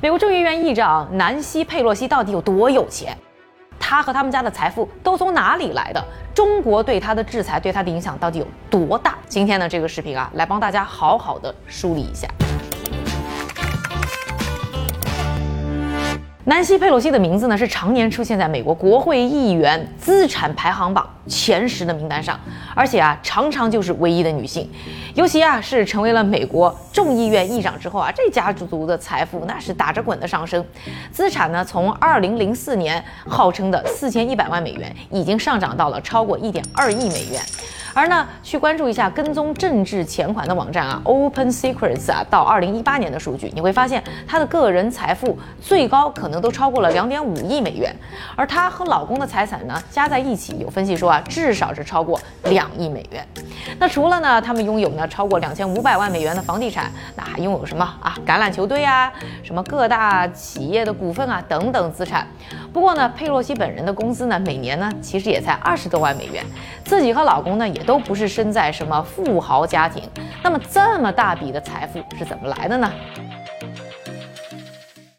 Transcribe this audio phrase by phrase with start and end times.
[0.00, 3.18] 美国众议院议长南希·佩洛西到底有多有钱？
[3.80, 6.00] 他和他们家的财富都从哪里来的？
[6.32, 9.18] 中国对他的制裁对他的影响到底有多大？
[9.26, 12.28] 今天呢，这个视频啊，来帮大家好好的梳理一下。
[16.48, 22.40] 南希·佩洛西的名字呢，是常年出现在美国国会议员资产排行榜前十的名单上，
[22.74, 24.66] 而且啊，常常就是唯一的女性。
[25.14, 30.64] 尤其啊，是成为了美国众议院议长之后啊，这家族的财富那是打着滚的上升，
[31.12, 37.42] 资产呢，从二零零四年号称的四千一百万美元，已经上涨到了超过一点二亿美元。
[37.94, 47.94] 而呢，去关注一下跟踪政治钱款的网站啊，Open Secrets 啊，到二零一八年的数据，你会发现她的个人财富最高可能都超过了两点五亿美元，
[48.36, 53.26] 而她和老公的财产呢，加在一起，有分析说啊，至少是超过两亿美元。
[53.78, 58.16] 那除了呢，他们拥有呢超过两千五百万美元的房地产，那还拥有什么啊？
[58.26, 62.26] 橄榄球队啊，什么各大企业的股份啊等等资产。
[62.78, 66.46] 不过呢，佩洛西本人的工资呢，每年呢其实也才二十多万美元，
[66.84, 70.04] 自己和老公呢也都不是身在什么富豪家庭。
[70.44, 72.88] 那么这么大笔的财富是怎么来的呢？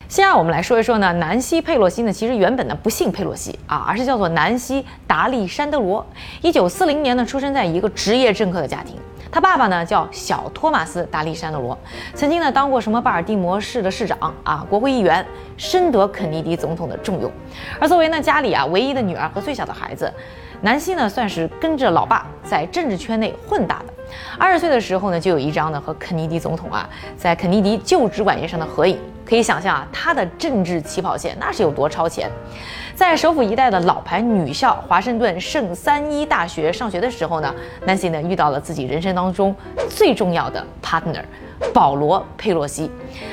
[0.07, 6.03] 先让我们来说一说呢，南希·佩洛西呢，其实原本呢不姓佩洛西啊，而是叫做南希·达利山德罗。
[6.41, 8.95] 一九四零年呢，出生在一个职业政客的家庭。
[9.31, 11.77] 他爸爸呢叫小托马斯·达利山德罗，
[12.15, 17.31] 曾经呢当过什么巴尔的摩市的市长啊，国会议员，深得肯尼迪总统的重用。
[17.79, 20.11] 而作为呢家里啊唯一的女儿和最小的孩子，
[20.61, 23.93] 南希呢算是跟着老爸在政治圈内混大的。
[24.37, 28.99] 二十岁的时候呢，就有一张呢和肯尼迪总统啊在肯尼迪就职晚宴上的合影。
[29.25, 32.27] 可以想象啊，他的政治起跑线那是有多超前。
[32.95, 37.53] 在首府一带的老牌女校华盛顿圣三一大学上学的时候呢
[37.85, 39.55] 南希呢遇到了自己人生当中
[39.87, 41.23] 最重要的 partner
[41.73, 42.89] 保罗佩洛西。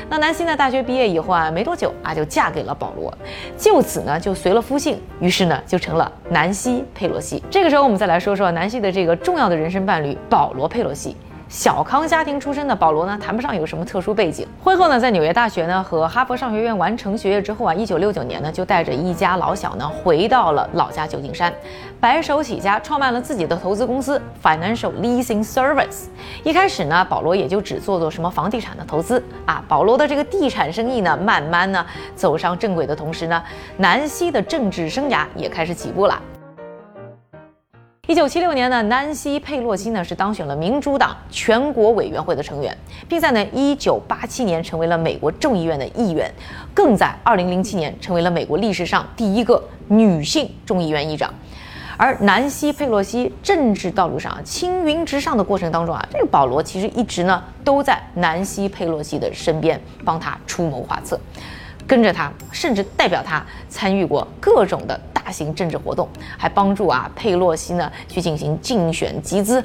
[0.09, 3.13] 那南希呢大学毕业以后啊，没多久啊就嫁给了保罗，
[3.57, 7.43] 就此呢就随了夫姓，于是呢就成了南希佩洛西。
[7.51, 11.17] 这个时候我们再来说说南希的这个重要的人生伴侣保罗佩洛西。
[11.48, 14.46] 小康家庭出身的保罗呢，谈不上有什么特殊背景。
[14.62, 21.55] 婚后呢，在纽约大学呢和哈佛商学院完成学业之后啊，一九六九年呢就带着一家老小呢回到了老家旧金山，
[22.01, 26.06] 白手起家创办了自己的投资公司 Financial Leasing Service。
[26.42, 29.62] 一开始呢，保罗也就只做做什么房地产的投资啊。
[29.68, 31.86] 保罗的这个地产生意呢，慢慢呢
[32.17, 33.40] 走上正轨的同时呢，
[33.77, 36.20] 南希的政治生涯也开始起步了。
[38.06, 42.77] 一九七六年呢，南希·佩洛西呢是当选了民主党全国委员会的成员，
[43.08, 46.33] 并在呢一九八七年成为了美国众议院的议员，
[46.72, 51.34] 更在二零零七年成为了美国历史上第一个女性众议院议长。
[51.96, 61.18] 而南希·佩洛西政治道路上青云直上的过程当中啊，这个保罗其实一直呢都在南希·佩洛西的身边，帮他出谋划策，
[61.88, 65.00] 跟着他，甚至代表他参与过各种的。
[65.27, 69.63] 大型政治活动，还帮助啊佩洛西呢去进行竞选集资。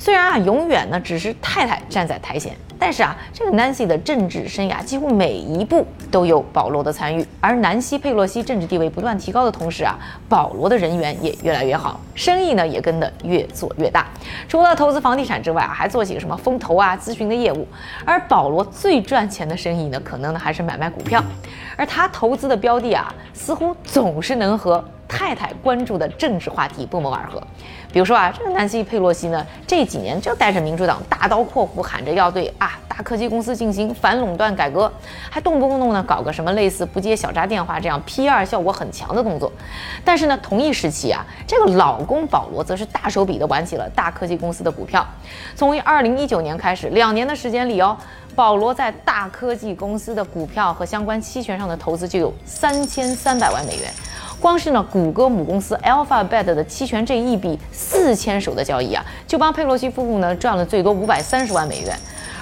[0.00, 2.52] 虽然啊永远呢只是太太站在台前。
[2.78, 9.96] 但是啊，这个 Nancy 的政治生涯几乎每一步都有保罗的参与，而南希·佩洛西政治地位不断提高的同时啊，
[10.28, 14.06] 保罗的人缘也越来越好，生意呢也跟得越做越大。
[14.46, 17.66] 除了投资房地产之外啊，还做起了什么风投啊、咨询的业务。
[18.04, 21.24] 而保罗最赚钱的生意呢，可能呢还是买卖股票，
[21.78, 24.84] 而他投资的标的啊，似乎总是能和。
[25.08, 27.42] 太太关注的政治话题不谋而合，
[27.92, 34.90] 比如说啊，这个南希·佩洛西呢，这几年就带着民主党大刀阔斧喊着要对啊大科技公司进行反垄断改革，
[35.30, 39.52] 还动不动呢搞个什么类似不接小扎电话这样 PR 效果很强的动作。
[40.04, 45.06] 但是呢，同一时期啊，这个老公保罗则是大手笔的玩起了大科技公司的股票。
[45.54, 47.96] 从二零一九年开始，两年的时间里哦，
[48.34, 53.90] 保罗在大科技公司的股票和相关期权上的投资就有三千三百万美元。
[54.40, 61.96] 光是呢，谷歌母公司 Alphabet 的期权这一笔四千手的交易啊，就帮佩洛西夫妇呢赚了最多五百三十万美元。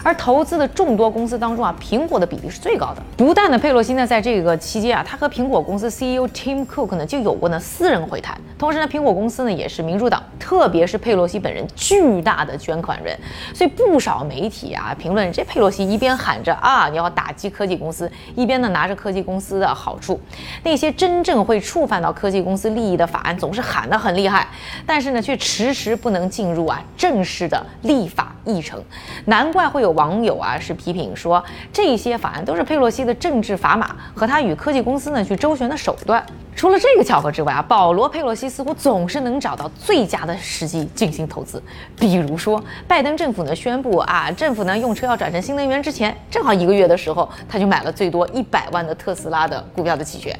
[0.04, 3.02] 而投资的众多公司当中啊，苹果的比例是最高的。
[3.16, 8.38] 不但呢，佩洛西呢在这个期间啊，他和苹果公司 CEO Tim Cook 呢就有过呢私人会谈。
[8.58, 13.18] 同时呢，苹果公司呢也是民主党，特别是佩洛西本人巨大的捐款人。
[13.54, 20.20] 所以不少媒体啊评论，这佩洛西一边喊着啊你要打击科技公司，一边呢拿着科技公司的好处。
[20.62, 24.46] 那些真正会触犯到科技公司利益的法案，总是喊得很厉害，
[24.84, 28.78] 但是呢却迟迟不能进入啊正式的立法议程。
[29.24, 29.93] 难怪会有。
[29.94, 31.42] 网友啊是批评说，
[31.72, 36.24] 这些法案都是佩洛西的政治砝码和他与科技公司呢去周旋的手段。
[36.56, 41.60] 除了这个巧合之外啊，保罗·佩洛西似乎总是能找到最佳的时机进行投资。
[41.98, 50.32] 比如说，拜登政府呢宣布啊，政府呢用车要转成新能源之前，正好一个月的时候，他就买了最多一百万的特斯拉的股票的期权。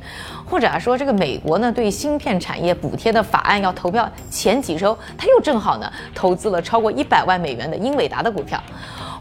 [0.49, 8.63] 或者啊说，这个美国呢对芯片产业补贴的法案要投票前几周，他又正好呢投资了超过一百万美元的英伟达的股票。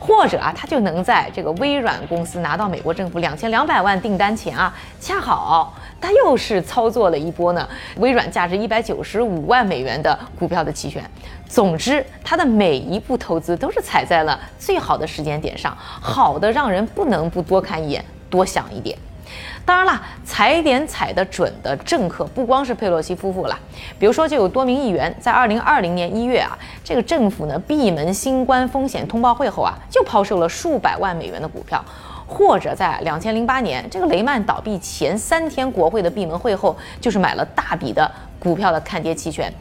[0.05, 7.65] 或者啊，他就能在这个微软公司拿到美国政府两千两百万订单前啊，恰好他又是操作了一波呢，
[7.95, 11.01] 微软价值一百九十五万美元的股票的期权。
[11.47, 18.97] 总之，他的每一步投资都是踩在了最好的时间点上，好的让人不能不多看一眼，多想一点。
[19.65, 23.57] 当然了，踩点踩得准的政客不光是佩洛西夫妇了，
[23.97, 31.83] 比如说就有多名议员在二零二零年一月啊，这个政府呢闭门新冠风险通报会后啊，就抛售了数百万美元的股票。
[32.25, 38.09] 或者在两千零八年这个雷曼倒闭前三天，国会的闭门会后，就是买了大笔的
[38.43, 39.51] 股票的看跌期权。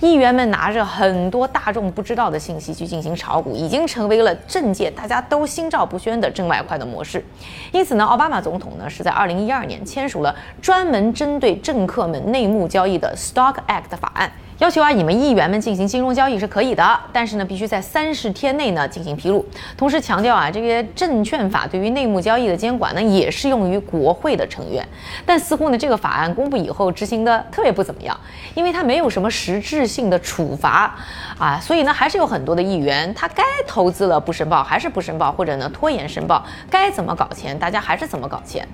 [0.00, 7.22] 议员们拿着很多大众不知道的信息去进行炒股，已经成为了政界大家都心照不宣的挣外快的模式。
[7.70, 14.32] 因此呢，奥巴马总统呢是在二零一二年签署了专门针对政客们内幕交易的 Stock Act 法案。
[14.60, 19.42] 要求啊，你们议员们进行金融交易是可以的，但是呢，必须在三十天内呢进行披露。
[19.74, 24.86] 同时强调啊，这个证券法对于内幕交易的监管呢，也适用于国会的成员。
[25.24, 28.14] 但似乎呢，这个法案公布以后执行的特别不怎么样，
[28.54, 30.94] 因为它没有什么实质性的处罚
[31.38, 38.68] 啊，所以呢，还是有很多的议员他该投资了不申报还是不申报，或者呢拖延申报，该怎么搞钱大家还是怎么搞钱。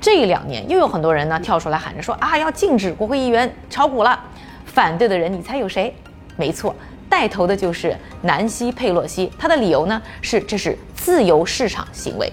[0.00, 4.18] 这两年又有很多人呢跳出来喊着说啊，要禁止国会议员炒股了。
[4.78, 5.92] 反对的人，你猜有谁？
[6.36, 6.72] 没错，
[7.10, 9.28] 带头的就是南希·佩洛西。
[9.36, 10.78] 他的理由呢是，这是。
[10.98, 12.30] 自由市场行为，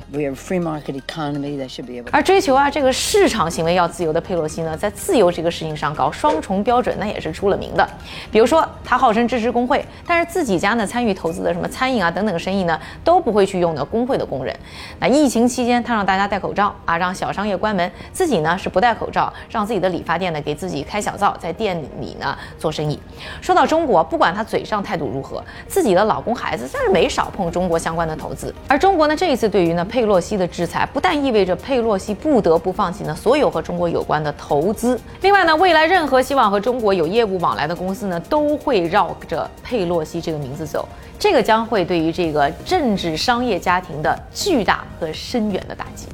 [2.12, 7.88] 而追求啊这个市场行为要自由的佩洛西呢，在自由这个事情上搞双重标准，那也是出了名的。
[8.32, 14.54] 比如说，他号称支持工会，但是自己家呢参与投资的什么餐饮啊等等生意呢，都不会去用的工会的工人。
[15.00, 23.00] 那疫情期间，他让大家戴口罩啊，让小商业关门，自己呢是不戴口罩，让自己的理发店呢给自己开小灶，在店里呢做生意。
[23.42, 28.54] 说到中国，不管他嘴上态度如何，自己的老公孩子但是没少碰中国相关的投资。
[28.68, 40.88] 而中国呢，这一次对于呢佩洛西的制裁，不但意味着佩洛西不得不放弃呢所有和中国有关的投资，另外呢，未来任何希望和中国有业务往来的公司呢，都会绕着佩洛西这个名字走，
[41.20, 46.08] 这个将会对于这个政治商业家庭的巨大和深远的打击。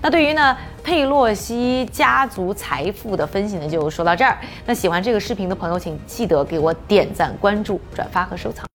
[0.00, 4.38] 那对于呢佩洛西家族财富的分析呢，就说到这儿。
[4.64, 8.64] 那喜欢这个视频的朋友，请记得给我点赞、关注、转发和收藏。